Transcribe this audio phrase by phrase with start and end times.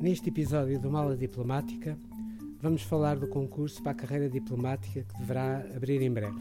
[0.00, 1.98] Neste episódio do Mala Diplomática,
[2.58, 6.40] vamos falar do concurso para a carreira diplomática que deverá abrir em breve.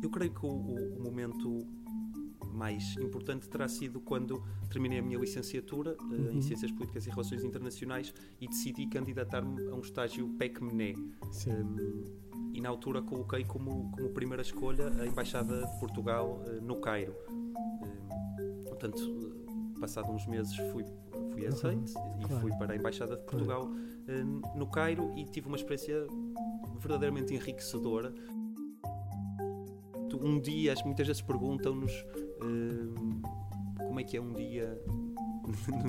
[0.00, 1.66] Eu creio que o, o, o momento
[2.52, 4.40] mais importante terá sido quando
[4.70, 6.30] terminei a minha licenciatura uh, uhum.
[6.30, 10.94] em Ciências Políticas e Relações Internacionais e decidi candidatar-me a um estágio PEC-MNE.
[10.94, 16.80] Um, e na altura coloquei como, como primeira escolha a Embaixada de Portugal uh, no
[16.80, 17.16] Cairo.
[17.28, 19.43] Um, portanto,
[19.84, 20.82] passado uns meses fui,
[21.32, 22.40] fui aceito uhum, e claro.
[22.40, 23.76] fui para a Embaixada de Portugal claro.
[23.76, 26.06] uh, no Cairo e tive uma experiência
[26.78, 28.14] verdadeiramente enriquecedora.
[30.22, 33.22] Um dia, muitas vezes perguntam-nos uh,
[33.76, 34.80] como é que é um dia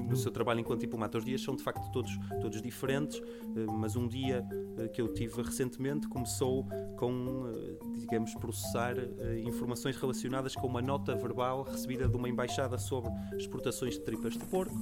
[0.07, 1.17] no seu trabalho enquanto diplomata.
[1.17, 4.45] Os dias são de facto todos, todos diferentes, uh, mas um dia
[4.93, 7.51] que eu tive recentemente começou com,
[7.97, 8.95] digamos, processar
[9.43, 14.45] informações relacionadas com uma nota verbal recebida de uma embaixada sobre exportações de tripas de
[14.45, 14.75] porco,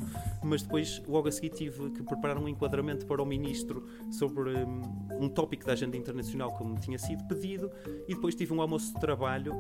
[0.44, 4.82] mas depois, logo a seguir, tive que preparar um enquadramento para o ministro sobre um,
[5.20, 7.70] um tópico da agenda internacional como tinha sido pedido,
[8.08, 9.54] e depois tive um almoço de trabalho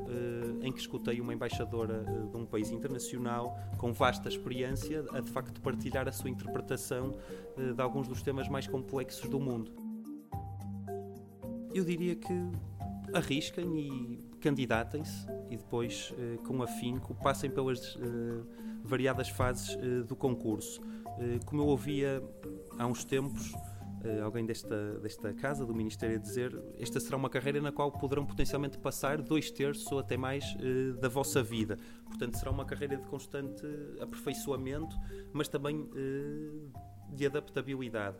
[0.61, 5.61] em que escutei uma embaixadora de um país internacional com vasta experiência a de facto
[5.61, 7.15] partilhar a sua interpretação
[7.57, 9.71] uh, de alguns dos temas mais complexos do mundo.
[11.73, 12.33] Eu diria que
[13.13, 18.41] arrisquem e candidatem-se e depois, eh, com afinco, passem pelas eh,
[18.83, 20.81] variadas fases eh, do concurso.
[21.45, 22.23] Como eu ouvia
[22.77, 23.53] há uns tempos,
[24.21, 28.25] alguém desta, desta casa, do Ministério, a dizer esta será uma carreira na qual poderão
[28.25, 30.43] potencialmente passar dois terços ou até mais
[30.99, 31.77] da vossa vida.
[32.05, 33.65] Portanto, será uma carreira de constante
[34.01, 34.95] aperfeiçoamento,
[35.31, 35.89] mas também
[37.09, 38.17] de adaptabilidade.